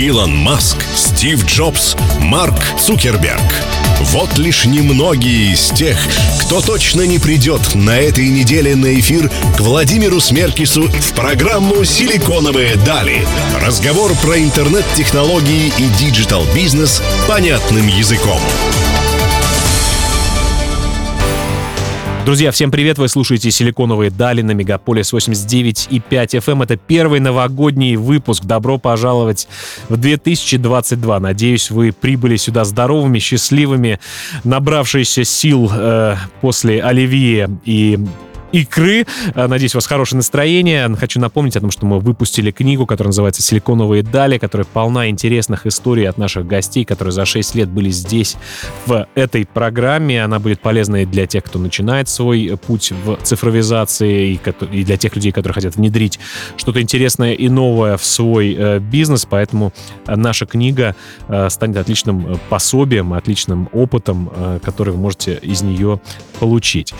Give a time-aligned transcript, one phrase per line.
[0.00, 3.42] Илон Маск, Стив Джобс, Марк Цукерберг.
[4.00, 5.98] Вот лишь немногие из тех,
[6.40, 12.76] кто точно не придет на этой неделе на эфир к Владимиру Смеркису в программу «Силиконовые
[12.76, 13.26] дали».
[13.62, 18.40] Разговор про интернет-технологии и digital-бизнес понятным языком.
[22.26, 22.98] Друзья, всем привет!
[22.98, 26.52] Вы слушаете «Силиконовые дали» на Мегаполис 89,5 FM.
[26.52, 26.62] Эм.
[26.62, 28.44] Это первый новогодний выпуск.
[28.44, 29.48] Добро пожаловать
[29.88, 31.18] в 2022.
[31.18, 34.00] Надеюсь, вы прибыли сюда здоровыми, счастливыми,
[34.44, 37.98] набравшиеся сил э, после Оливье и
[38.52, 39.06] икры.
[39.34, 40.88] Э, надеюсь, у вас хорошее настроение.
[40.96, 45.66] Хочу напомнить о том, что мы выпустили книгу, которая называется «Силиконовые дали», которая полна интересных
[45.66, 48.36] историй от наших гостей, которые за 6 лет были здесь,
[48.86, 50.22] в этой программе.
[50.22, 54.40] Она будет полезной для тех, кто начинает свой путь в цифровизации
[54.72, 56.18] и для тех людей, которые хотят внедрить
[56.56, 59.26] что-то интересное и новое в свой э, бизнес.
[59.28, 59.72] Поэтому
[60.06, 60.96] наша книга
[61.28, 64.30] э, станет отличным пособием, отличным опытом,
[64.62, 66.00] который вы можете из нее
[66.38, 66.94] получить.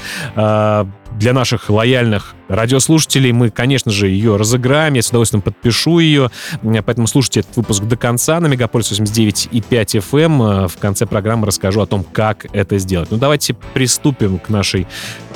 [1.19, 4.95] Для наших лояльных радиослушателей мы, конечно же, ее разыграем.
[4.95, 6.31] Я с удовольствием подпишу ее.
[6.63, 10.69] Поэтому слушайте этот выпуск до конца на Мегаполис 89 и 5 FM.
[10.69, 13.11] В конце программы расскажу о том, как это сделать.
[13.11, 14.87] Ну, давайте приступим к нашей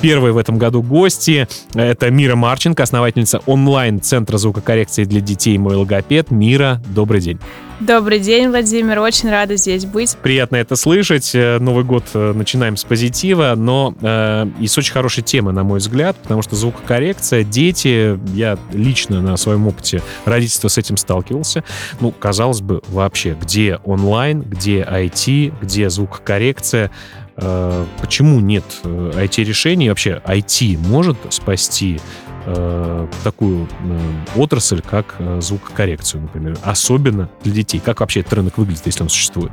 [0.00, 1.48] первой в этом году гости.
[1.74, 6.30] Это Мира Марченко, основательница онлайн-центра звукокоррекции для детей «Мой логопед».
[6.30, 7.38] Мира, добрый день.
[7.80, 9.00] Добрый день, Владимир.
[9.00, 10.16] Очень рада здесь быть.
[10.22, 11.32] Приятно это слышать.
[11.34, 15.64] Э, Новый год э, начинаем с позитива, но э, и с очень хорошей темы, на
[15.64, 21.64] мой взгляд, потому что звукокоррекция, дети, я лично на своем опыте родительства с этим сталкивался.
[22.00, 26.90] Ну, казалось бы, вообще, где онлайн, где IT, где звукокоррекция,
[27.36, 29.86] э, почему нет IT-решений?
[29.86, 32.00] Э, вообще, IT может спасти
[32.46, 33.68] э, такую
[34.36, 37.80] отрасль, как звукокоррекцию, например, особенно для детей.
[37.84, 39.52] Как вообще этот рынок выглядит, если он существует?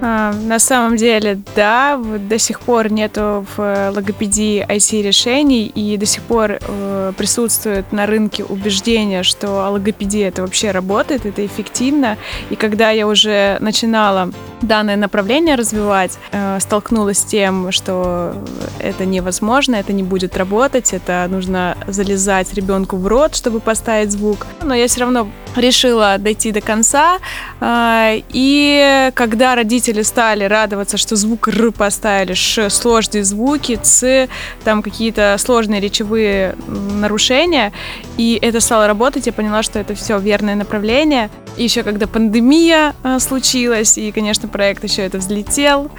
[0.00, 6.22] А, на самом деле, да, до сих пор нету в логопедии IT-решений, и до сих
[6.22, 12.16] пор э, присутствует на рынке убеждение, что логопедия это вообще работает, это эффективно.
[12.50, 14.30] И когда я уже начинала
[14.62, 18.34] данное направление развивать, э, столкнулась с тем, что
[18.78, 24.46] это невозможно, это не будет работать, это нужно залезать ребенку в рот, чтобы поставить звук.
[24.62, 27.18] Но я все равно решила дойти до конца.
[27.60, 34.28] Э, и когда родители стали радоваться, что звук Р поставили, Ш, сложные звуки, Ц,
[34.64, 37.72] там какие-то сложные речевые нарушения,
[38.16, 41.30] и это стало работать, я поняла, что это все верное направление.
[41.56, 45.90] И еще когда пандемия э, случилась, и, конечно, проект еще это взлетел.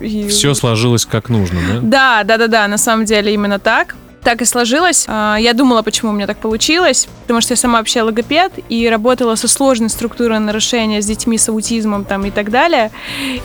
[0.00, 0.28] И...
[0.28, 1.80] Все сложилось как нужно, да?
[1.80, 5.04] Да, да, да, да, на самом деле именно так так и сложилось.
[5.08, 8.88] А, я думала, почему у меня так получилось, потому что я сама вообще логопед и
[8.88, 12.90] работала со сложной структурой нарушения с детьми с аутизмом там и так далее.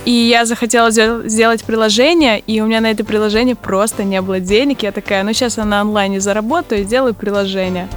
[0.05, 4.83] И я захотела сделать приложение, и у меня на это приложение просто не было денег.
[4.83, 7.87] Я такая, ну сейчас я на онлайне заработаю и сделаю приложение.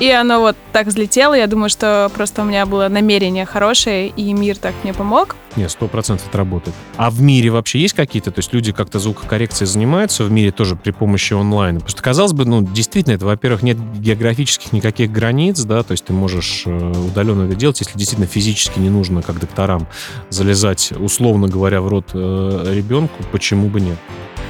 [0.00, 1.34] И оно вот так взлетело.
[1.34, 5.36] Я думаю, что просто у меня было намерение хорошее, и мир так мне помог.
[5.56, 6.74] Не, сто процентов работает.
[6.96, 10.76] А в мире вообще есть какие-то, то есть люди как-то звукокоррекцией занимаются в мире тоже
[10.76, 11.80] при помощи онлайна?
[11.80, 16.04] Потому что, казалось бы, ну, действительно, это, во-первых, нет географических никаких границ, да, то есть
[16.04, 19.86] ты можешь э, удаленно это делать, если действительно физически не нужно, как докторам,
[20.30, 23.98] залезать, условно говоря, в рот э, ребенку, почему бы нет?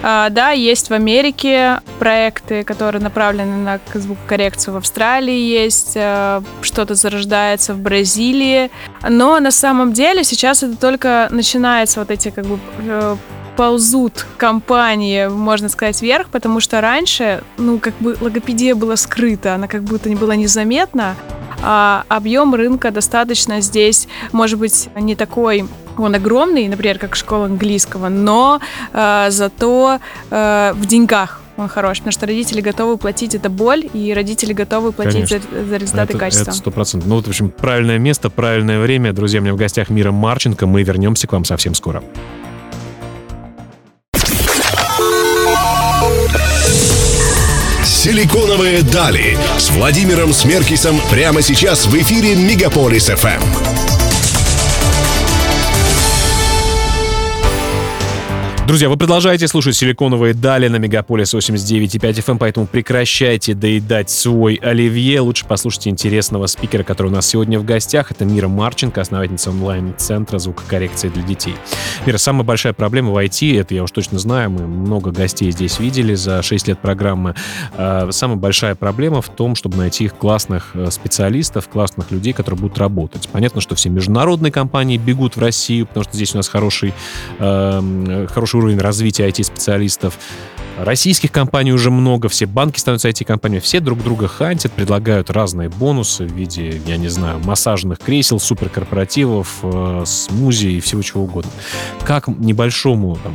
[0.06, 4.74] А, да, есть в Америке проекты, которые направлены на звукокоррекцию.
[4.74, 8.70] В Австралии есть, а, что-то зарождается в Бразилии.
[9.08, 10.93] Но на самом деле сейчас это только
[11.30, 13.16] начинается вот эти как бы э,
[13.56, 19.68] ползут компании, можно сказать, вверх, потому что раньше, ну, как бы логопедия была скрыта, она
[19.68, 21.14] как будто не была незаметна,
[21.62, 25.66] а объем рынка достаточно здесь, может быть, не такой
[25.96, 28.60] он огромный, например, как школа английского, но
[28.92, 30.00] э, зато
[30.30, 34.92] э, в деньгах он хорош, потому что родители готовы платить это боль, и родители готовы
[34.92, 36.50] платить за, за результаты это, качества.
[36.50, 37.08] Это сто процентов.
[37.08, 39.12] Ну вот, в общем, правильное место, правильное время.
[39.12, 40.66] Друзья, у меня в гостях Мира Марченко.
[40.66, 42.02] Мы вернемся к вам совсем скоро.
[47.84, 53.83] Силиконовые дали с Владимиром Смеркисом прямо сейчас в эфире Мегаполис ФМ.
[58.66, 64.54] Друзья, вы продолжаете слушать «Силиконовые дали» на Мегаполис 89,5 FM, эм, поэтому прекращайте доедать свой
[64.54, 65.20] оливье.
[65.20, 68.10] Лучше послушайте интересного спикера, который у нас сегодня в гостях.
[68.10, 71.54] Это Мира Марченко, основательница онлайн-центра звукокоррекции для детей.
[72.06, 75.78] Мира, самая большая проблема в IT, это я уж точно знаю, мы много гостей здесь
[75.78, 77.34] видели за 6 лет программы.
[77.76, 82.62] А, самая большая проблема в том, чтобы найти их классных э, специалистов, классных людей, которые
[82.62, 83.28] будут работать.
[83.30, 86.94] Понятно, что все международные компании бегут в Россию, потому что здесь у нас хороший,
[87.38, 90.18] э, хороший хороший уровень развития IT-специалистов.
[90.78, 96.24] Российских компаний уже много, все банки становятся IT-компаниями, все друг друга хантят, предлагают разные бонусы
[96.24, 101.50] в виде, я не знаю, массажных кресел, суперкорпоративов, э, смузи и всего чего угодно.
[102.04, 103.34] Как небольшому там,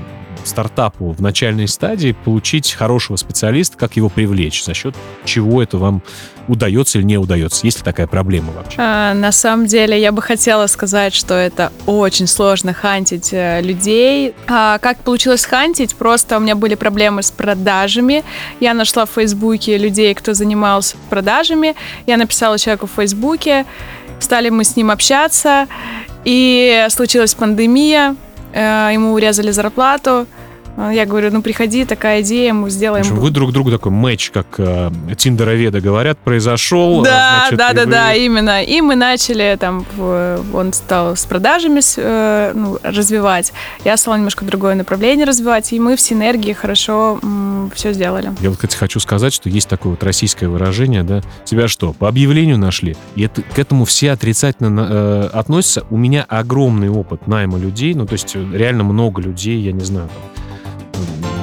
[0.50, 6.02] стартапу в начальной стадии получить хорошего специалиста, как его привлечь, за счет чего это вам
[6.48, 7.66] удается или не удается?
[7.66, 8.78] Есть ли такая проблема вообще?
[8.80, 14.34] А, на самом деле, я бы хотела сказать, что это очень сложно хантить э, людей.
[14.48, 15.96] А, как получилось хантить?
[15.96, 18.24] Просто у меня были проблемы с продажами.
[18.60, 21.76] Я нашла в Фейсбуке людей, кто занимался продажами.
[22.08, 23.66] Я написала человеку в Фейсбуке.
[24.20, 25.68] Стали мы с ним общаться.
[26.26, 28.16] И случилась пандемия.
[28.54, 30.26] Э, ему урезали зарплату.
[30.82, 33.02] А, я говорю, ну приходи, такая идея, мы сделаем.
[33.02, 37.02] общем, вы друг другу такой матч, как э, Тиндероведы говорят, произошел.
[37.04, 37.92] Да, значит, да, да, вы...
[37.92, 38.64] да, именно.
[38.64, 43.52] И мы начали там, он стал с продажами э, ну, развивать.
[43.84, 48.32] Я стала немножко другое направление развивать, и мы в синергии хорошо м, все сделали.
[48.40, 52.08] Я вот, кстати, хочу сказать, что есть такое вот российское выражение, да, тебя что, по
[52.08, 52.96] объявлению нашли?
[53.16, 55.84] И это, к этому все отрицательно э, относятся.
[55.90, 59.84] У меня огромный опыт найма людей, ну, то есть э, реально много людей, я не
[59.84, 60.40] знаю, там,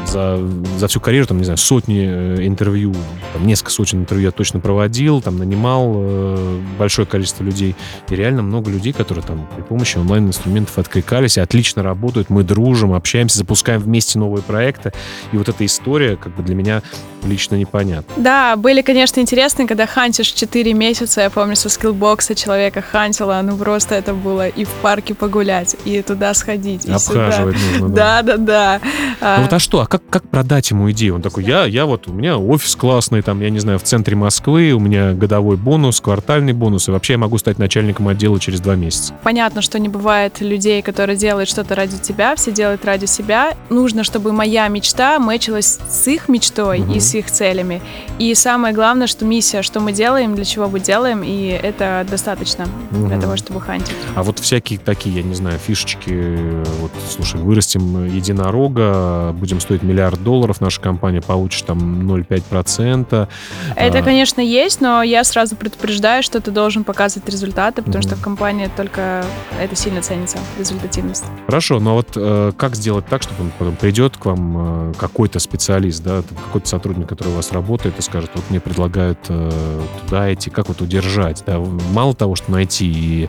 [0.06, 0.38] за,
[0.78, 2.94] за всю карьеру, там, не знаю, сотни э, интервью,
[3.32, 7.74] там, несколько сотен интервью я точно проводил, там, нанимал э, большое количество людей.
[8.08, 13.38] И реально много людей, которые там при помощи онлайн-инструментов откликались, отлично работают, мы дружим, общаемся,
[13.38, 14.92] запускаем вместе новые проекты.
[15.32, 16.82] И вот эта история, как бы для меня
[17.24, 18.12] лично непонятна.
[18.16, 23.56] Да, были, конечно, интересные, когда хантишь 4 месяца, я помню, со скиллбокса человека хантила, ну
[23.56, 27.72] просто это было и в парке погулять, и туда сходить, и Обхаживать сюда.
[27.72, 28.22] нужно, да.
[28.22, 28.80] Да, да,
[29.20, 29.36] да.
[29.38, 31.14] Ну вот а что, а как, как продать ему идею?
[31.14, 34.14] Он такой, я, я вот, у меня офис классный, там, я не знаю, в центре
[34.14, 38.60] Москвы, у меня годовой бонус, квартальный бонус, и вообще я могу стать начальником отдела через
[38.60, 39.14] два месяца.
[39.22, 43.54] Понятно, что не бывает людей, которые делают что-то ради тебя, все делают ради себя.
[43.70, 46.92] Нужно, чтобы моя мечта мэчилась с их мечтой угу.
[46.92, 47.80] и с их целями.
[48.18, 52.66] И самое главное, что миссия, что мы делаем, для чего мы делаем, и это достаточно
[52.90, 53.06] угу.
[53.06, 53.96] для того, чтобы хантить.
[54.14, 60.22] А вот всякие такие, я не знаю, фишечки, вот, слушай, вырастим единорога, будем стоить миллиард
[60.22, 63.28] долларов, наша компания получит там 0,5%.
[63.76, 64.02] Это, а...
[64.02, 68.08] конечно, есть, но я сразу предупреждаю, что ты должен показывать результаты, потому угу.
[68.08, 69.24] что в компании только
[69.60, 71.24] это сильно ценится, результативность.
[71.46, 75.38] Хорошо, но вот э, как сделать так, чтобы он потом придет к вам э, какой-то
[75.38, 80.32] специалист, да, какой-то сотрудник, который у вас работает и скажет, вот мне предлагают э, туда
[80.32, 83.28] идти, как вот удержать, да, мало того, что найти и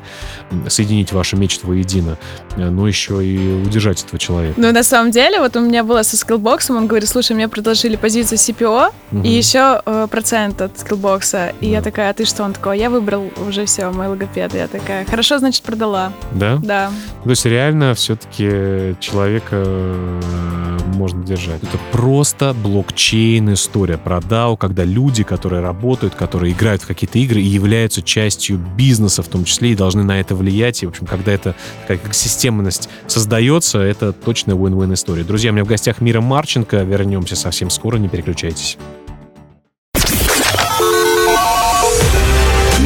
[0.68, 2.18] соединить ваши мечты воедино,
[2.56, 4.60] но еще и удержать этого человека.
[4.60, 6.47] Ну, на самом деле, вот у меня было со скиллбоксом,
[6.78, 9.22] он говорит, слушай, мне предложили позицию CPO угу.
[9.22, 11.54] и еще э, процент от скиллбокса.
[11.62, 11.72] И да.
[11.72, 12.44] я такая, а ты что?
[12.44, 14.54] Он такой, я выбрал уже все, мой логопед.
[14.54, 16.14] Я такая, хорошо, значит, продала.
[16.32, 16.60] Да?
[16.64, 16.92] Да.
[17.24, 21.62] То есть реально все-таки человека э, можно держать.
[21.64, 27.42] Это просто блокчейн история про DAO, когда люди, которые работают, которые играют в какие-то игры
[27.42, 30.84] и являются частью бизнеса в том числе и должны на это влиять.
[30.84, 31.56] И, в общем, когда это
[31.88, 35.24] как, как системность создается, это точно win-win история.
[35.24, 36.78] Друзья, у меня в гостях Мира Марченко.
[36.84, 38.78] Вернемся совсем скоро, не переключайтесь.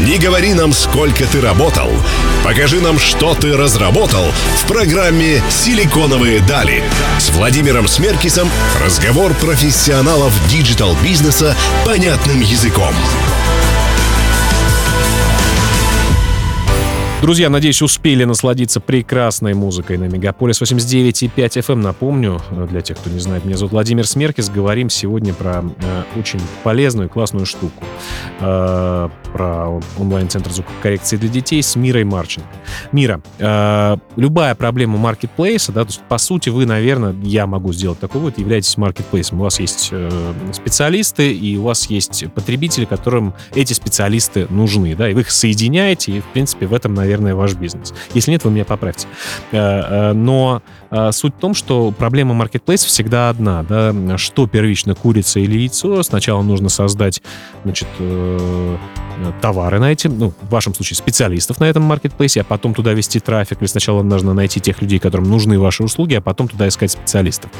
[0.05, 1.89] Не говори нам, сколько ты работал.
[2.51, 4.25] Покажи нам, что ты разработал
[4.57, 6.83] в программе «Силиконовые дали».
[7.17, 8.49] С Владимиром Смеркисом
[8.83, 11.55] разговор профессионалов digital-бизнеса
[11.85, 12.93] понятным языком.
[17.21, 21.73] Друзья, надеюсь, успели насладиться прекрасной музыкой на Мегаполис 89.5 FM.
[21.73, 21.81] Эм.
[21.81, 24.49] Напомню, э, для тех, кто не знает, меня зовут Владимир Смеркис.
[24.49, 27.83] Говорим сегодня про э, очень полезную и классную штуку.
[28.39, 32.47] Э, про онлайн-центр звукокоррекции для детей с Мирой Марченко.
[32.91, 37.99] Мира, э, любая проблема маркетплейса, да, то есть, по сути, вы, наверное, я могу сделать
[37.99, 39.39] такой вот, являетесь маркетплейсом.
[39.39, 45.09] У вас есть э, специалисты, и у вас есть потребители, которым эти специалисты нужны, да,
[45.09, 47.93] и вы их соединяете, и, в принципе, в этом, наверное, наверное, ваш бизнес.
[48.13, 49.07] Если нет, вы меня поправьте.
[49.51, 50.61] Э, э, но
[51.11, 53.63] суть в том, что проблема маркетплейса всегда одна.
[53.63, 54.17] Да?
[54.17, 56.03] Что первично, курица или яйцо?
[56.03, 57.21] Сначала нужно создать
[57.63, 58.77] значит, э,
[59.41, 63.19] товары на эти, ну, в вашем случае специалистов на этом маркетплейсе, а потом туда вести
[63.19, 66.91] трафик, или сначала нужно найти тех людей, которым нужны ваши услуги, а потом туда искать
[66.91, 67.51] специалистов.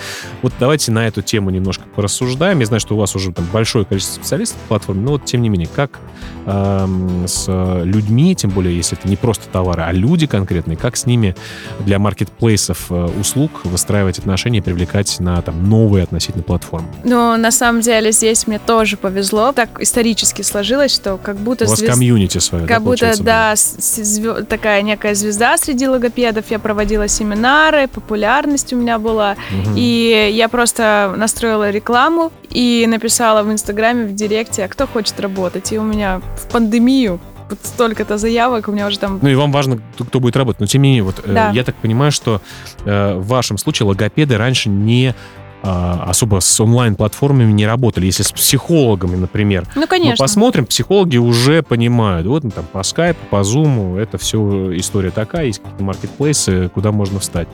[0.42, 2.60] Вот давайте на эту тему немножко порассуждаем.
[2.60, 5.42] Я знаю, что у вас уже там большое количество специалистов в платформе, но вот тем
[5.42, 6.00] не менее, как
[6.46, 7.48] эм, с
[7.84, 11.36] людьми, тем более, если это не просто товары, а люди конкретные, как с ними
[11.80, 16.88] для маркетплейсов э, услуг выстраивать отношения, привлекать на там новые относительно платформы?
[17.04, 19.52] Ну, на самом деле, здесь мне тоже повезло.
[19.52, 21.66] Так исторически сложилось, что как будто...
[21.66, 21.94] У вас звезд...
[21.94, 24.44] комьюнити свое, Как да, будто, да, звё...
[24.44, 26.46] такая некая звезда среди логопедов.
[26.50, 29.36] Я проводила семинары, популярность у меня была.
[29.52, 29.74] Угу.
[29.76, 35.72] И я просто настроила рекламу и написала в Инстаграме, в Директе, а кто хочет работать.
[35.72, 37.20] И у меня в пандемию
[37.52, 39.20] вот столько-то заявок, у меня уже там...
[39.22, 40.60] Ну и вам важно, кто будет работать.
[40.60, 41.52] Но тем не менее, вот э, да.
[41.52, 42.42] э, я так понимаю, что
[42.86, 45.16] э, в вашем случае логопеды раньше не
[45.64, 48.08] а, особо с онлайн-платформами не работали.
[48.08, 49.68] Если с психологами, например.
[49.76, 50.14] Ну, конечно.
[50.14, 52.26] Мы посмотрим, психологи уже понимают.
[52.26, 57.20] Вот там по скайпу, по зуму, это все история такая, есть какие-то маркетплейсы, куда можно
[57.20, 57.48] встать.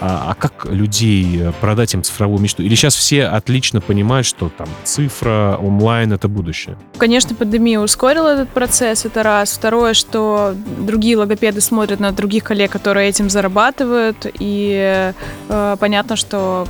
[0.00, 2.62] А, а как людей продать им цифровую мечту?
[2.62, 6.76] Или сейчас все отлично понимают, что там цифра, онлайн— это будущее?
[6.98, 9.52] Конечно, пандемия ускорила этот процесс, это раз.
[9.52, 15.12] Второе, что другие логопеды смотрят на других коллег, которые этим зарабатывают, и
[15.48, 16.66] э, понятно, что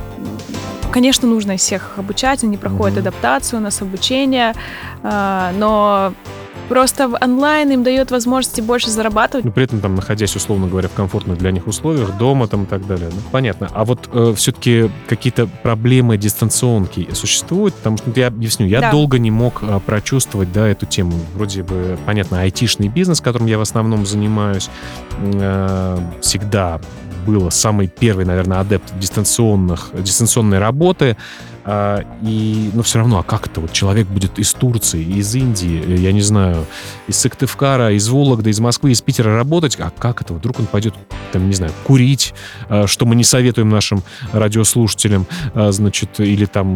[0.91, 3.01] Конечно, нужно всех обучать, они проходят mm-hmm.
[3.01, 4.55] адаптацию, у нас обучение,
[5.03, 6.13] э, но
[6.69, 9.43] Просто в онлайн им дает возможности больше зарабатывать.
[9.43, 12.65] Но при этом там, находясь, условно говоря, в комфортных для них условиях, дома там и
[12.67, 13.09] так далее.
[13.11, 13.69] Ну, понятно.
[13.73, 17.73] А вот э, все-таки какие-то проблемы дистанционки существуют?
[17.73, 18.91] Потому что, я объясню, я да.
[18.91, 21.13] долго не мог э, прочувствовать, да, эту тему.
[21.33, 24.69] Вроде бы, понятно, айтишный бизнес, которым я в основном занимаюсь,
[25.17, 26.79] э, всегда
[27.25, 31.17] было самый первый, наверное, адепт дистанционных, дистанционной работы.
[31.71, 33.61] А, и, но ну, все равно, а как это?
[33.61, 36.65] Вот человек будет из Турции, из Индии, э, я не знаю,
[37.07, 40.33] из Сыктывкара, из Вологды, из Москвы, из Питера работать, а как это?
[40.33, 40.95] Вдруг он пойдет,
[41.31, 42.33] там, не знаю, курить,
[42.69, 46.73] а, что мы не советуем нашим радиослушателям, а, значит, или там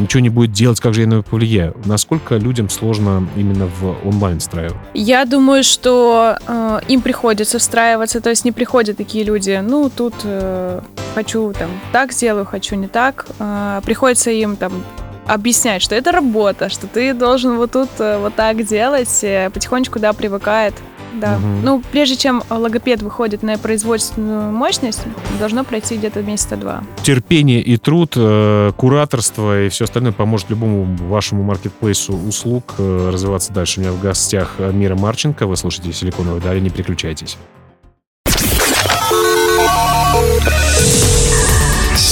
[0.00, 1.76] ничего не будет делать, как же я на него повлияю?
[1.84, 4.78] Насколько людям сложно именно в онлайн встраивать?
[4.94, 10.14] Я думаю, что э, им приходится встраиваться, то есть не приходят такие люди, ну, тут
[10.24, 10.80] э,
[11.14, 13.26] хочу там так сделаю, хочу не так.
[13.38, 14.72] Э, приходится им там
[15.26, 19.98] объяснять, что это работа, что ты должен вот тут э, вот так делать, э, потихонечку,
[19.98, 20.74] да, привыкает.
[21.14, 21.36] Да.
[21.36, 21.46] Угу.
[21.62, 25.02] Ну, прежде чем логопед выходит на производственную мощность,
[25.38, 26.82] должно пройти где-то месяца два.
[27.02, 33.80] Терпение и труд, э, кураторство и все остальное поможет любому вашему маркетплейсу услуг развиваться дальше.
[33.80, 35.46] У меня в гостях Мира Марченко.
[35.46, 37.38] Вы слушаете «Силиконовые дали», не переключайтесь.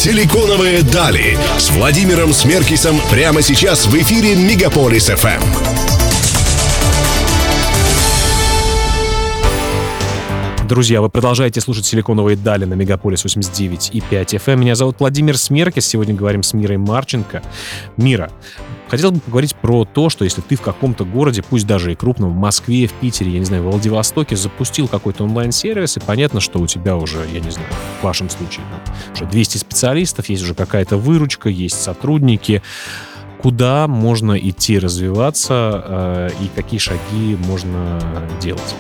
[0.03, 5.62] «Силиконовые дали» с Владимиром Смеркисом прямо сейчас в эфире «Мегаполис ФМ».
[10.73, 14.57] Друзья, вы продолжаете слушать «Силиконовые дали» на Мегаполис 89 и 5 FM.
[14.57, 15.85] Меня зовут Владимир Смеркис.
[15.87, 17.43] Сегодня говорим с Мирой Марченко.
[17.99, 18.31] Мира,
[18.89, 22.31] Хотелось бы поговорить про то, что если ты в каком-то городе, пусть даже и крупном,
[22.31, 26.59] в Москве, в Питере, я не знаю, в Владивостоке, запустил какой-то онлайн-сервис, и понятно, что
[26.59, 27.69] у тебя уже, я не знаю,
[28.01, 32.63] в вашем случае, там, уже 200 специалистов, есть уже какая-то выручка, есть сотрудники,
[33.43, 38.01] куда можно идти развиваться э, и какие шаги можно
[38.41, 38.75] делать?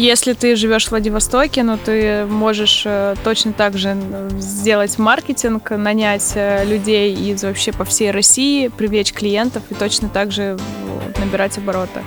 [0.00, 3.98] Если ты живешь в Владивостоке, ну ты можешь э, точно так же
[4.38, 10.32] сделать маркетинг, нанять э, людей из вообще по всей России, привлечь клиентов и точно так
[10.32, 12.00] же вот, набирать обороты.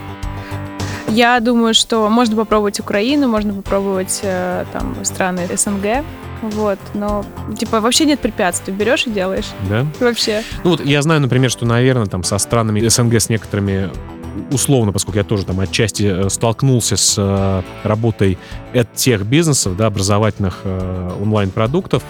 [1.07, 6.03] Я думаю, что можно попробовать Украину, можно попробовать э, там страны СНГ,
[6.41, 7.23] вот, но
[7.55, 9.51] типа вообще нет препятствий, берешь и делаешь.
[9.69, 9.85] Да?
[10.00, 10.41] Вообще.
[10.63, 13.91] Ну вот я знаю, например, что, наверное, там со странами СНГ с некоторыми
[14.51, 18.37] условно, поскольку я тоже там отчасти э, столкнулся с э, работой
[18.95, 22.03] тех бизнесов, да, образовательных э, онлайн-продуктов,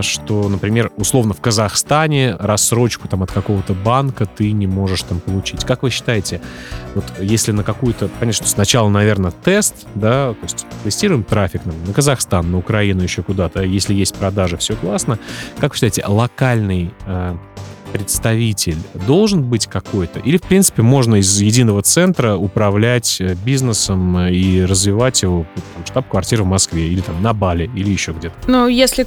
[0.00, 5.64] что, например, условно в Казахстане рассрочку там от какого-то банка ты не можешь там получить.
[5.64, 6.40] Как вы считаете,
[6.96, 11.92] вот если на какую-то, что сначала, наверное, тест, да, то есть тестируем трафик на, на
[11.92, 15.16] Казахстан, на Украину, еще куда-то, если есть продажи, все классно.
[15.60, 16.92] Как вы считаете, локальный
[17.92, 20.20] представитель должен быть какой-то?
[20.20, 25.46] Или, в принципе, можно из единого центра управлять э, бизнесом э, и развивать его,
[25.86, 28.34] штаб-квартиры в Москве, или там на Бали, или еще где-то?
[28.46, 29.06] Ну, если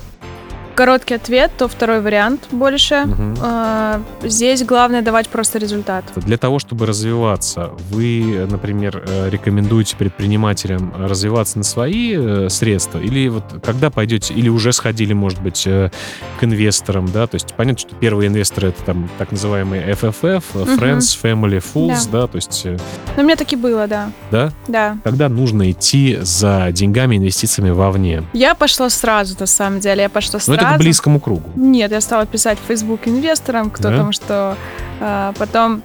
[0.73, 3.05] короткий ответ, то второй вариант больше.
[3.41, 6.05] А, Здесь главное давать просто результат.
[6.15, 12.99] Для того, чтобы развиваться, вы, например, э, рекомендуете предпринимателям развиваться на свои э, средства?
[12.99, 15.91] Или вот когда пойдете, или уже сходили, может быть, э,
[16.39, 17.27] к инвесторам, да?
[17.27, 20.43] То есть понятно, что первые инвесторы это там так называемые FFF.
[20.53, 22.65] Friends, Family, Fools, да, то есть,
[23.15, 24.11] Но у меня таки было, да.
[24.31, 24.51] да?
[24.67, 24.97] Да.
[25.03, 28.23] Когда нужно идти за деньгами, инвестициями вовне?
[28.33, 30.03] Я пошла сразу, на самом деле.
[30.03, 30.62] Я пошла сразу.
[30.65, 31.49] К близкому кругу.
[31.55, 33.97] Нет, я стала писать в Facebook инвесторам, кто Да?
[33.97, 34.57] там что.
[34.99, 35.83] А, потом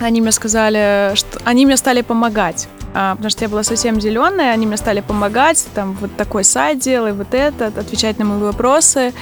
[0.00, 2.68] они мне сказали, что они мне стали помогать.
[2.94, 6.78] А, потому что я была совсем зеленая, они мне стали помогать, там вот такой сайт
[6.78, 9.12] делай, вот этот, отвечать на мои вопросы.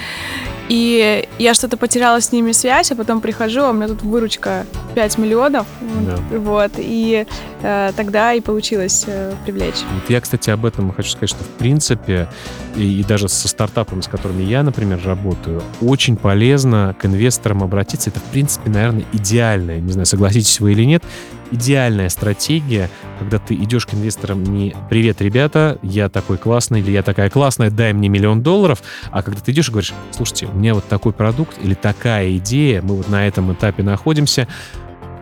[0.69, 4.65] И я что-то потеряла с ними связь, а потом прихожу, а у меня тут выручка
[4.95, 5.65] 5 миллионов.
[6.05, 6.37] Да.
[6.37, 7.25] Вот, и
[7.61, 9.75] э, тогда и получилось э, привлечь.
[9.93, 12.27] Вот я, кстати, об этом хочу сказать, что в принципе,
[12.75, 18.09] и, и даже со стартапами, с которыми я, например, работаю, очень полезно к инвесторам обратиться.
[18.09, 21.03] Это, в принципе, наверное, идеальная, не знаю, согласитесь вы или нет,
[21.51, 22.89] идеальная стратегия,
[23.19, 27.69] когда ты идешь к инвесторам не «Привет, ребята, я такой классный» или «Я такая классная,
[27.69, 31.13] дай мне миллион долларов», а когда ты идешь и говоришь «Слушайте, у меня вот такой
[31.13, 34.47] продукт или такая идея, мы вот на этом этапе находимся,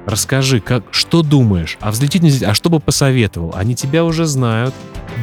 [0.05, 1.77] Расскажи, как, что думаешь?
[1.81, 2.47] А взлететь не взлететь?
[2.49, 3.53] А что бы посоветовал?
[3.55, 4.73] Они тебя уже знают,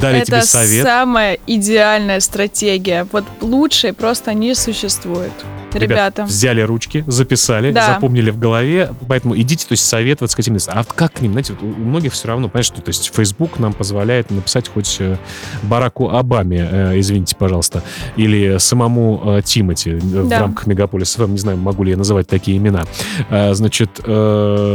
[0.00, 0.84] дали Это тебе совет.
[0.84, 3.06] самая идеальная стратегия.
[3.12, 5.32] Вот лучшей просто не существует.
[5.72, 6.24] Ребята.
[6.24, 7.94] Взяли ручки, записали, Да.
[7.94, 10.58] запомнили в голове, поэтому идите, то есть советоваться с этим.
[10.68, 13.58] А как к ним, знаете, вот у многих все равно, понимаешь, что то есть Facebook
[13.58, 15.16] нам позволяет написать хоть э,
[15.62, 17.82] Бараку Обаме, э, извините, пожалуйста,
[18.16, 20.40] или самому э, Тимати э, в Да.
[20.40, 21.24] рамках Мегаполиса.
[21.26, 22.84] Не знаю, могу ли я называть такие имена.
[23.30, 24.71] Э, значит, э,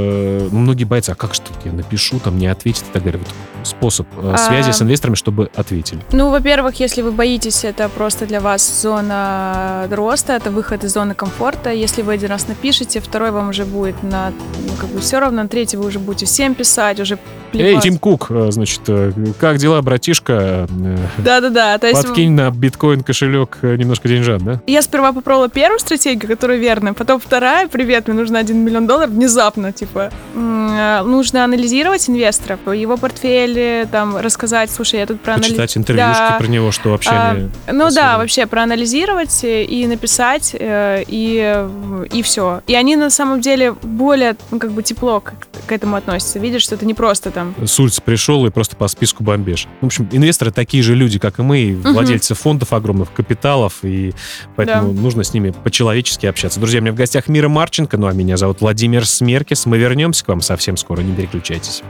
[0.52, 3.20] ну, многие боятся, а как что я напишу, там не ответит и так далее.
[3.20, 3.34] Вот
[3.68, 4.38] способ э, А.
[4.38, 6.02] связи с инвесторами, чтобы ответили.
[6.12, 11.14] Ну, во-первых, если вы боитесь, это просто для вас зона роста, это выход из зоны
[11.14, 11.72] комфорта.
[11.72, 15.44] Если вы один раз напишете, второй вам уже будет на, ну, как бы все равно,
[15.44, 17.18] на третий вы уже будете всем писать, уже
[17.54, 17.84] Эй, плевать.
[17.84, 20.68] Тим Кук, э, значит, э, как дела, братишка?
[20.70, 24.62] Э, Да-да-да, то есть Подкинь на биткоин кошелек э, немножко деньжат, да?
[24.68, 29.12] я сперва попробовала первую стратегию, которая верная, потом вторая, привет, мне нужно 1 миллион долларов,
[29.12, 35.64] внезапно, типа, э, нужно анализировать инвестора, его портфель, э, там, рассказать, слушай, я тут проанализировала.
[35.64, 36.36] Почитать интервьюшки Да.
[36.40, 37.50] про него, что вообще А, они...
[37.72, 42.62] Ну да, вообще проанализировать э, и написать, э, и, э, и все.
[42.68, 45.34] И они на самом деле более ну, как бы тепло к,
[45.66, 46.40] к этому относятся.
[46.40, 47.68] Видят, что это не просто там.
[47.68, 49.68] С улицы пришел и просто по списку бомбишь.
[49.82, 54.14] В общем, инвесторы такие же люди, как и мы, и владельцы фондов огромных капиталов, и
[54.56, 56.60] поэтому нужно с ними по-человечески общаться.
[56.60, 59.66] Друзья, у меня в гостях Мира Марченко, ну а меня зовут Владимир Смеркис.
[59.66, 61.84] Мы вернемся к вам совсем скоро, не переключайтесь.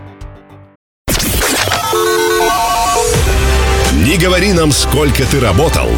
[4.07, 5.89] Не говори нам, сколько ты работал.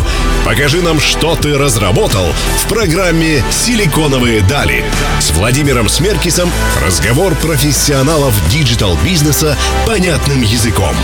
[0.44, 2.26] Покажи нам, что ты разработал
[2.58, 4.84] в программе «Силиконовые дали».
[5.20, 6.50] С Владимиром Смеркисом
[6.84, 10.96] разговор профессионалов digital-бизнеса понятным языком.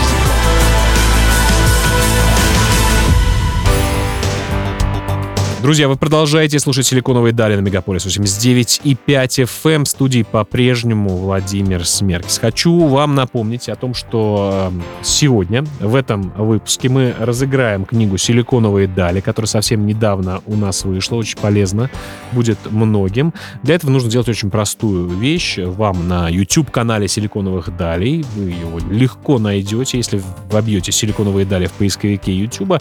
[5.62, 9.84] Друзья, вы продолжаете слушать «Силиконовые дали» на Мегаполис 89 и 5 FM.
[9.84, 12.38] В студии по-прежнему Владимир Смеркис.
[12.38, 18.86] Хочу вам напомнить о том, что э, сегодня в этом выпуске мы разыграем книгу «Силиконовые
[18.86, 21.16] дали», которая совсем недавно у нас вышла.
[21.16, 21.90] Очень полезно
[22.32, 23.32] будет многим.
[23.62, 25.56] Для этого нужно сделать очень простую вещь.
[25.58, 32.36] Вам на YouTube-канале «Силиконовых далей» вы его легко найдете, если вобьете «Силиконовые дали» в поисковике
[32.36, 32.74] YouTube,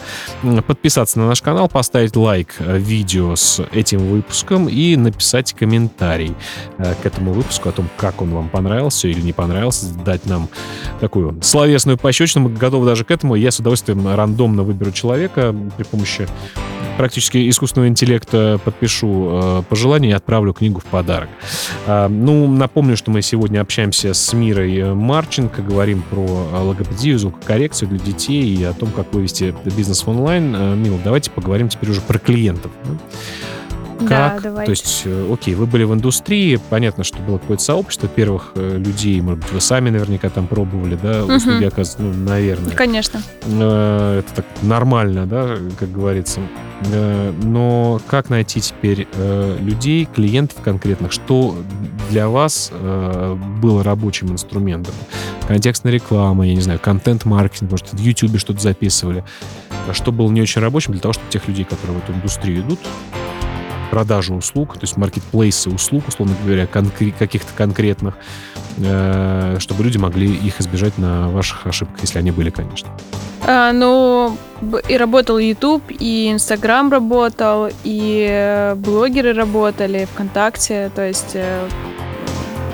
[0.68, 6.36] подписаться на наш канал, поставить лайк видео с этим выпуском и написать комментарий
[6.78, 10.50] э, к этому выпуску о том, как он вам понравился или не понравился, дать нам
[11.00, 12.50] такую словесную пощечину.
[12.50, 13.36] Мы готовы даже к этому.
[13.36, 16.28] Я с удовольствием рандомно выберу человека при помощи
[16.98, 21.30] практически искусственного интеллекта подпишу э, пожелание и отправлю книгу в подарок.
[21.88, 27.20] А, ну, напомню, что мы сегодня общаемся с Мирой э, Марченко, говорим про э, логопедию,
[27.20, 30.82] звукокоррекцию для детей и о том, как вывести бизнес в онлайн.
[30.82, 32.72] Мила, давайте поговорим теперь уже про клиентов.
[34.00, 34.06] Да?
[34.08, 34.42] Да, Как?
[34.44, 34.66] давайте.
[34.66, 38.78] То есть, э, окей, вы были в индустрии, понятно, что было какое-то сообщество первых э,
[38.78, 41.36] людей, может быть, вы сами наверняка там пробовали, да, Мгм.
[41.36, 42.72] услуги оказывать, ну, наверное.
[42.76, 43.22] Конечно.
[43.46, 46.42] Э, это так нормально, да, как говорится.
[47.44, 49.08] Но как найти теперь
[49.62, 51.56] людей, клиентов конкретных, что
[52.10, 52.70] для вас
[53.62, 54.94] было рабочим инструментом?
[55.48, 59.24] Контекстная реклама, я не знаю, контент-маркетинг, может, в YouTube что-то записывали.
[59.94, 62.80] Что было не очень рабочим для того, чтобы тех людей, которые в эту индустрию идут,
[63.86, 68.16] продажу услуг, то есть маркетплейсы услуг, условно говоря, конкре- каких-то конкретных,
[68.78, 72.90] э, чтобы люди могли их избежать на ваших ошибках, если они были, конечно.
[73.48, 74.36] А, ну,
[74.90, 81.68] и работал YouTube, и Инстаграм работал, и э, блогеры работали, ВКонтакте, то есть, э,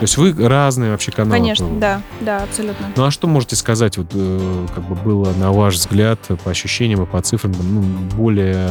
[0.01, 1.37] То есть вы разные вообще каналы.
[1.37, 2.91] конечно, да, да, абсолютно.
[2.95, 7.03] Ну а что можете сказать, вот э, как бы было на ваш взгляд по ощущениям
[7.03, 7.81] и по цифрам ну,
[8.17, 8.67] более,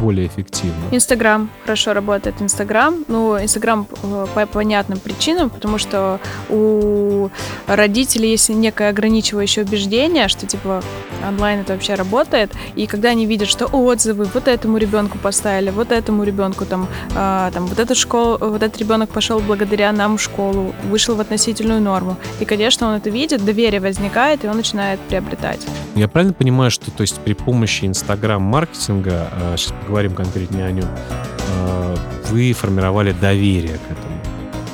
[0.00, 0.80] более эффективно?
[0.90, 2.36] Инстаграм хорошо работает.
[2.40, 7.28] Инстаграм, ну, Инстаграм э, по понятным причинам, потому что у
[7.66, 10.82] родителей есть некое ограничивающее убеждение, что типа
[11.28, 15.92] онлайн это вообще работает, и когда они видят, что отзывы вот этому ребенку поставили, вот
[15.92, 20.22] этому ребенку там, а, там вот эту школу, вот этот ребенок пошел благодаря нам в
[20.22, 25.00] школу, вышел в относительную норму, и конечно он это видит, доверие возникает, и он начинает
[25.00, 25.60] приобретать.
[25.94, 30.84] Я правильно понимаю, что то есть при помощи инстаграм-маркетинга, э, сейчас поговорим конкретнее о нем,
[30.84, 31.96] э,
[32.30, 34.01] вы формировали доверие к?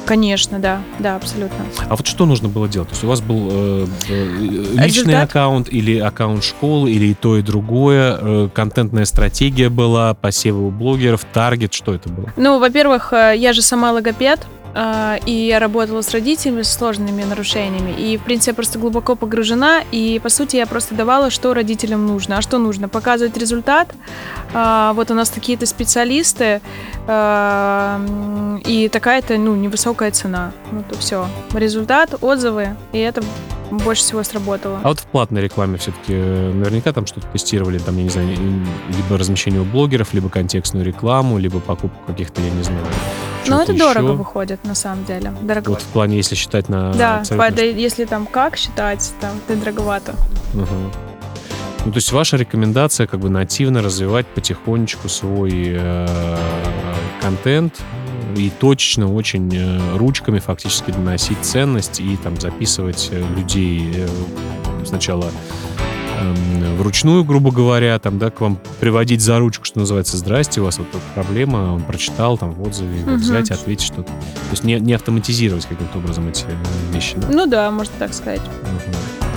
[0.08, 1.66] Конечно, да, да, абсолютно.
[1.86, 2.88] А вот что нужно было делать?
[2.88, 4.24] То есть у вас был э, э,
[4.72, 5.24] личный Результат?
[5.24, 8.16] аккаунт или аккаунт школы, или и то, и другое?
[8.18, 12.32] Э, контентная стратегия была, посевы у блогеров, таргет, что это было?
[12.38, 14.40] Ну, во-первых, э, я же сама логопед,
[14.74, 17.90] и я работала с родителями с сложными нарушениями.
[17.98, 22.06] И, в принципе, я просто глубоко погружена, и, по сути, я просто давала, что родителям
[22.06, 22.38] нужно.
[22.38, 22.88] А что нужно?
[22.88, 23.94] Показывать результат.
[24.54, 26.60] А, Вот у нас такие-то специалисты,
[27.06, 30.52] э, м, и такая-то, ну, невысокая цена.
[30.72, 31.26] Ну, то все.
[31.54, 33.22] Результат, отзывы, и это
[33.70, 34.80] больше всего сработало.
[34.82, 39.18] А вот в платной рекламе все-таки наверняка там что-то тестировали, там, я не знаю, либо
[39.18, 42.84] размещение у блогеров, либо контекстную рекламу, либо покупку каких-то, я не знаю,
[43.48, 44.16] Но чего-то это дорого еще.
[44.16, 45.32] выходит, на самом деле.
[45.42, 45.70] Дорого.
[45.70, 46.92] Вот в плане, если считать на...
[46.92, 50.14] Да, абсолютно если там как считать, там это дороговато.
[50.54, 50.92] Мгм.
[51.84, 56.36] Ну, то есть ваша рекомендация как бы нативно развивать потихонечку свой э,
[57.22, 57.80] контент
[58.36, 64.08] и точечно очень э, ручками фактически доносить ценность и там записывать э, людей э,
[64.84, 65.30] сначала
[66.76, 70.78] вручную, грубо говоря, там, да, к вам приводить за ручку, что называется, здрасте, у вас
[70.78, 73.20] вот проблема, он прочитал там в отзыве, вот Мгм.
[73.20, 74.04] взять, ответить что-то.
[74.12, 77.16] То есть не, не автоматизировать каким-то образом эти э, вещи.
[77.16, 77.28] да?
[77.30, 78.40] Ну да, можно так сказать.
[78.40, 79.27] Мгм.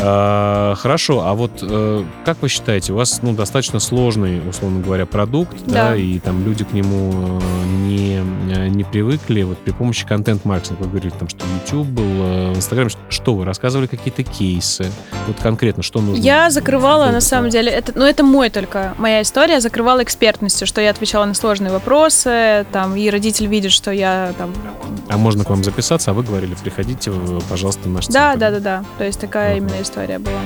[0.00, 5.06] А, Хорошо, а вот э, как вы считаете, у вас ну, достаточно сложный, условно говоря,
[5.06, 5.96] продукт, да, Да.
[5.96, 8.22] и там люди к нему э, не,
[8.54, 9.42] э, не привыкли.
[9.42, 13.86] Вот при помощи контент-маркетинга, вы говорили, там, что YouTube был, э, Instagram, что вы рассказывали
[13.88, 14.90] какие-то кейсы?
[15.26, 16.22] Вот конкретно, что нужно?
[16.22, 20.80] Я закрывала, на самом деле, это, ну это мой только, моя история, закрывала экспертностью, что
[20.80, 24.52] я отвечала на сложные вопросы, там, и родитель видит, что я там...
[25.08, 28.38] А можно к вам записаться, а вы говорили, приходите, э, пожалуйста, в наш Да, центр.
[28.38, 29.58] да, да, да, то есть такая Ага.
[29.58, 29.87] именно история
[30.18, 30.40] была.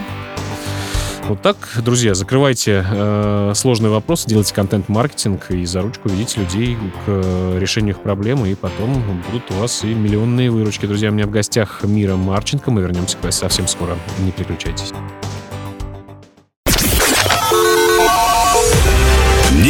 [1.28, 7.08] Вот так, друзья, закрывайте э, сложные вопросы, делайте контент-маркетинг и за ручку ведите людей к
[7.08, 10.84] э, решению их проблемы, и потом будут у вас и миллионные выручки.
[10.84, 12.70] Друзья, у меня в гостях Мира Марченко.
[12.72, 13.96] Мы вернемся к вам совсем скоро.
[14.24, 14.92] Не переключайтесь.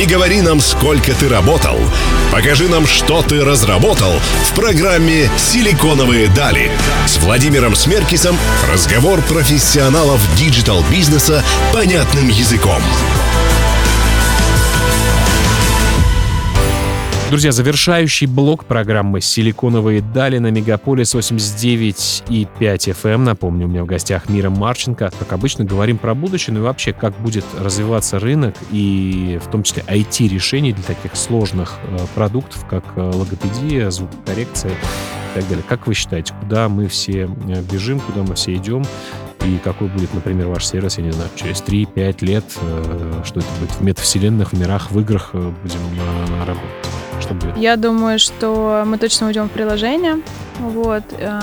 [0.02, 1.78] Не говори нам, сколько ты работал.
[2.32, 4.12] Покажи нам, что ты разработал
[4.50, 6.72] в программе «Силиконовые дали».
[7.06, 8.36] С Владимиром Смеркисом
[8.68, 12.82] разговор профессионалов digital-бизнеса понятным языком.
[17.33, 23.16] Друзья, завершающий блок программы «Силиконовые дали» на Мегаполис 89 и 5 FM.
[23.16, 25.11] Напомню, у меня в гостях Мира Марченко.
[25.18, 29.62] Как обычно, говорим про будущее, ну и вообще, как будет развиваться рынок, и в том
[29.62, 35.64] числе IT-решений для таких сложных э, продуктов, как э, логопедия, звукокоррекция и так далее.
[35.66, 38.85] Как вы считаете, куда мы все э, бежим, куда мы все идем?
[39.47, 42.45] И какой будет, например, ваш сервис, я не знаю, через 3-5 лет,
[43.25, 45.81] что это будет в метавселенных, в мирах, в играх будем
[46.47, 46.91] работать?
[47.22, 47.56] Что будет?
[47.56, 50.20] Я думаю, что мы точно уйдем в приложение.
[50.62, 51.40] Вот, э,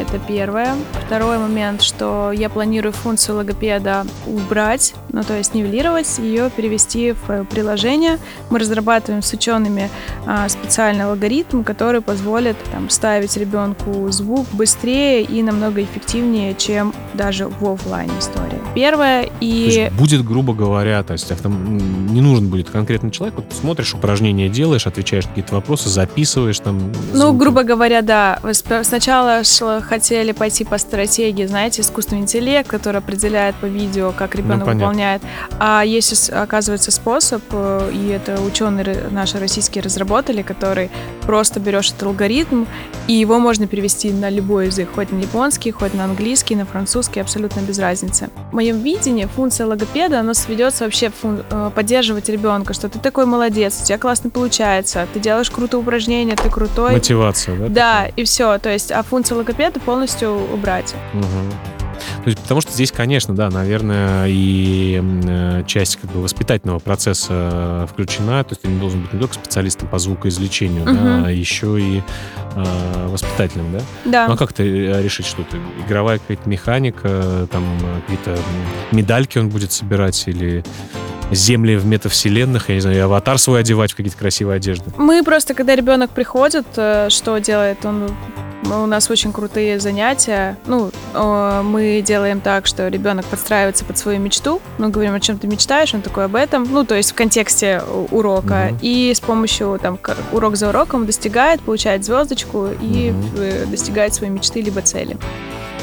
[0.00, 0.74] это первое.
[1.06, 7.44] Второй момент, что я планирую функцию логопеда убрать, ну то есть нивелировать, ее перевести в
[7.44, 8.18] приложение.
[8.48, 9.90] Мы разрабатываем с учеными
[10.26, 17.48] а, специальный алгоритм, который позволит там, ставить ребенку звук быстрее и намного эффективнее, чем даже
[17.48, 18.60] в офлайн истории.
[18.74, 21.78] Первое и будет, грубо говоря, то есть автом-
[22.10, 26.92] не нужен будет конкретный человек, вот смотришь, упражнения делаешь, отвечаешь на какие-то вопросы, записываешь там.
[27.12, 27.38] Ну, звуки.
[27.38, 28.38] грубо говоря, да.
[28.82, 34.66] Сначала шло- хотели пойти по стратегии, знаете, искусственный интеллект, который определяет по видео, как ребенок
[34.66, 35.22] Ну, выполняет.
[35.58, 40.90] А есть, оказывается, способ, э, и это ученые наши российские разработали, который
[41.26, 42.64] просто берешь этот алгоритм,
[43.06, 47.20] и его можно перевести на любой язык, хоть на японский, хоть на английский, на французский,
[47.20, 48.30] абсолютно без разницы.
[48.50, 53.26] В моем видении функция логопеда, она сведется вообще фун- э, поддерживать ребенка, что ты такой
[53.26, 56.92] молодец, у тебя классно получается, ты делаешь крутые упражнения, ты крутой.
[56.92, 57.68] Мотивация, да?
[57.68, 58.58] Да, и все.
[58.58, 60.94] То есть, а функцию логопеда полностью убрать.
[61.12, 61.81] такая?
[62.24, 67.88] То есть, потому что здесь, конечно, да, наверное, и э, часть как бы воспитательного процесса
[67.92, 68.42] включена.
[68.44, 70.94] То есть ты не должен быть не только специалистом по звукоизвлечению, Мгм.
[70.94, 72.02] да, а еще и
[72.54, 73.80] э, воспитательным, да?
[74.04, 74.26] Да.
[74.28, 75.56] Ну а как ты э, решить что-то?
[75.86, 78.38] Игровая какая-то механика, там э, какие-то
[78.92, 80.64] медальки он будет собирать или
[81.30, 84.84] земли в метавселенных, я не знаю, и аватар свой одевать в какие-то красивые одежды.
[84.98, 87.84] Мы просто, когда ребенок приходит, э, что делает?
[87.86, 88.10] Он
[88.64, 90.56] у нас очень крутые занятия.
[90.66, 94.60] Ну, мы делаем так, что ребенок подстраивается под свою мечту.
[94.78, 96.64] Мы говорим, о чем ты мечтаешь, он такой об этом.
[96.70, 98.68] Ну, то есть в контексте урока.
[98.70, 98.78] Мгм.
[98.82, 99.98] И с помощью там
[100.32, 105.16] урок за уроком достигает, получает звездочку и э, достигает своей мечты либо цели.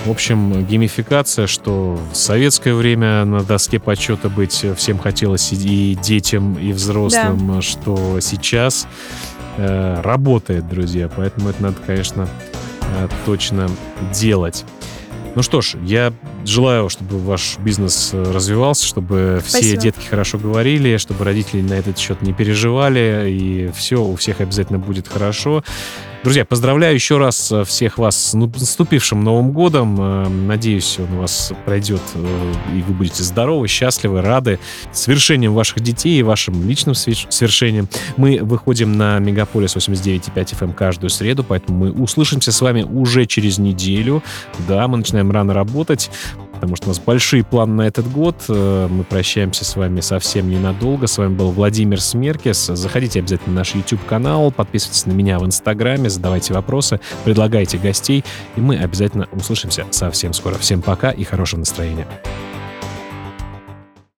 [0.05, 6.57] В общем, геймификация, что в советское время на доске почета быть всем хотелось и детям,
[6.57, 8.87] и взрослым, что сейчас
[9.57, 11.09] э, работает, друзья.
[11.13, 12.29] Поэтому это надо, конечно,
[13.25, 13.69] точно
[14.13, 14.65] делать.
[15.35, 16.11] Ну что ж, я
[16.43, 19.81] желаю, чтобы ваш бизнес э, развивался, чтобы все Спасибо.
[19.81, 24.79] детки хорошо говорили, чтобы родители на этот счет не переживали, и все у всех обязательно
[24.79, 25.63] будет хорошо.
[26.21, 29.95] Друзья, поздравляю еще раз э, всех вас с наступившим Новым годом.
[30.01, 34.59] Э, Надеюсь, он у вас пройдет, э, и вы будете здоровы, счастливы, рады
[34.91, 37.87] свершением ваших детей и вашим личным свершением.
[38.17, 43.57] Мы выходим на Мегаполис 89.5 FM каждую среду, поэтому мы услышимся с вами уже через
[43.57, 44.21] неделю.
[44.67, 46.11] Да, мы начинаем рано работать,
[46.59, 48.35] потому что у нас большие планы на этот год.
[48.49, 51.07] Э, Мы прощаемся с вами совсем ненадолго.
[51.07, 52.67] С вами был Владимир Смеркес.
[52.67, 58.23] Заходите обязательно на наш YouTube-канал, подписывайтесь на меня в Инстаграме, задавайте вопросы, предлагайте гостей,
[58.55, 60.55] и мы обязательно услышимся совсем скоро.
[60.55, 62.07] Всем пока и хорошего настроения.